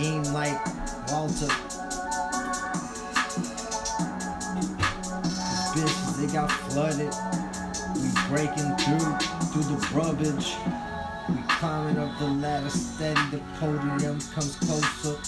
[0.00, 0.58] game like
[1.12, 1.52] Walter.
[5.74, 7.12] These bitches, they got flooded.
[8.00, 9.12] We breaking through,
[9.50, 10.56] through the rubbish.
[11.28, 15.18] We climbing up the ladder steady, the podium comes closer.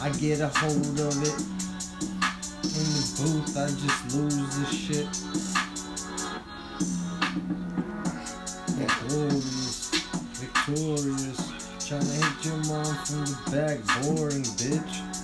[0.00, 1.40] I get a hold of it.
[2.62, 5.08] In the booth, I just lose the shit.
[8.76, 9.90] Victorious,
[10.38, 11.65] victorious.
[11.86, 15.15] Tryna hit your mom from the back, boring bitch.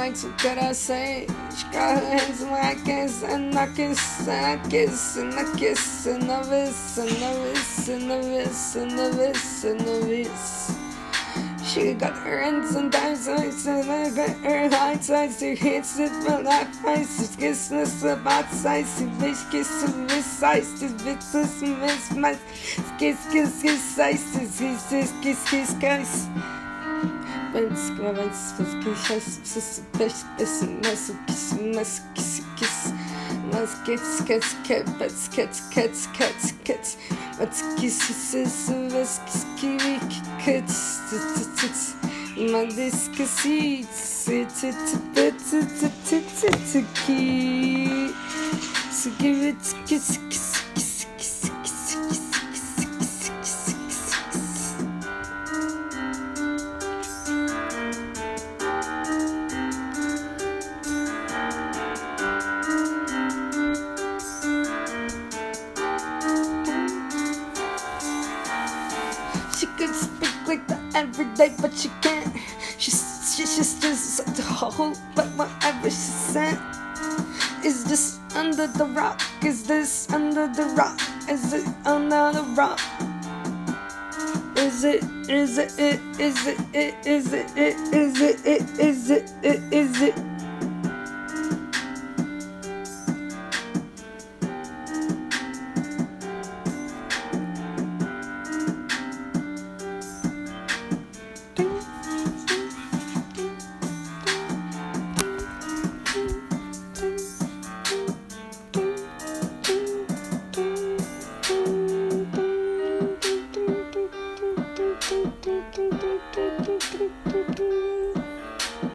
[0.00, 1.26] I'm so crazy.
[1.56, 5.56] She got her hands on my case, and I kiss, and I kiss, and I
[5.56, 10.00] kiss, and I aquecendo, and I miss, and I miss, and I miss, and I
[10.06, 10.76] miss.
[11.64, 15.98] she got her hands on sometimes I said I bet her high sides to hits
[15.98, 16.68] it for life
[17.02, 22.12] she's kissing this about size to bitch kissing and miss size to bitch this miss
[22.12, 22.38] my
[22.98, 26.55] kiss kiss kiss size to kiss kiss kiss kiss kiss.
[27.56, 32.92] Krawędź swój kiss, kiss, kiss, kiss, kiss, mas, kiss, kiss.
[33.52, 36.96] Mas, kiss, kiss, kiss, kiss, kiss, kiss, kiss, kiss.
[37.38, 40.00] Mas, kiss, kiss, kiss, mas, kiss, kiss,
[40.44, 40.80] kiss,
[41.10, 41.94] kiss, kiss.
[42.36, 46.86] Ma diskussit, sit, sit, sit, sit, sit, sit, sit,
[49.88, 50.55] sit,
[69.56, 72.36] She could speak like that every day, but she can't.
[72.76, 76.58] She's, she just just the whole, but whatever she said.
[77.64, 79.22] Is this under the rock?
[79.42, 81.00] Is this under the rock?
[81.26, 82.80] Is it under the rock?
[84.58, 85.02] Is it?
[85.26, 85.72] Is it?
[85.78, 86.00] It?
[86.20, 86.60] Is it?
[86.74, 87.06] It?
[87.06, 87.56] Is it?
[87.56, 87.80] It?
[87.94, 88.36] Is it?
[88.44, 89.72] It?
[89.72, 90.14] Is it?
[90.18, 90.35] It?